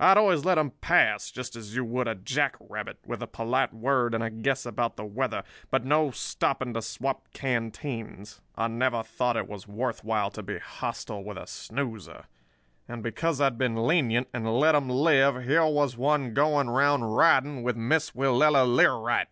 I 0.00 0.08
had 0.08 0.16
always 0.16 0.46
let 0.46 0.56
'em 0.56 0.70
pass, 0.80 1.30
just 1.30 1.54
as 1.54 1.76
you 1.76 1.84
would 1.84 2.08
a 2.08 2.14
jack 2.14 2.56
rabbit; 2.58 2.96
with 3.04 3.22
a 3.22 3.26
polite 3.26 3.74
word 3.74 4.14
and 4.14 4.24
a 4.24 4.30
guess 4.30 4.64
about 4.64 4.96
the 4.96 5.04
weather, 5.04 5.42
but 5.70 5.84
no 5.84 6.10
stopping 6.10 6.72
to 6.72 6.80
swap 6.80 7.28
canteens. 7.34 8.40
I 8.56 8.68
never 8.68 9.02
thought 9.02 9.36
it 9.36 9.46
was 9.46 9.68
worth 9.68 10.02
while 10.02 10.30
to 10.30 10.42
be 10.42 10.58
hostile 10.58 11.22
with 11.22 11.36
a 11.36 11.46
snoozer. 11.46 12.24
And 12.88 13.02
because 13.02 13.42
I'd 13.42 13.58
been 13.58 13.86
lenient, 13.86 14.28
and 14.32 14.50
let 14.58 14.74
'em 14.74 14.88
live, 14.88 15.44
here 15.44 15.66
was 15.66 15.98
one 15.98 16.32
going 16.32 16.68
around 16.70 17.02
riding 17.02 17.62
with 17.62 17.76
Miss 17.76 18.12
Willella 18.12 18.64
Learight! 18.64 19.28